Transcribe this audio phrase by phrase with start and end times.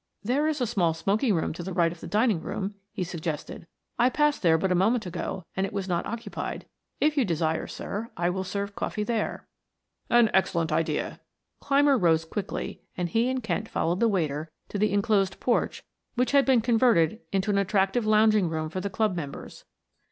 [0.23, 3.67] "There is a small smoking room to the right of the dining room," he suggested.
[3.99, 6.65] "I passed there but a moment ago and it was not occupied.
[6.99, 9.47] If you desire, sir, I will serve coffee there."
[10.09, 11.19] "An excellent idea."
[11.59, 15.83] Clymer rose quickly and he and Kent followed the waiter to the inclosed porch
[16.15, 19.65] which had been converted into an attractive lounging room for the club members.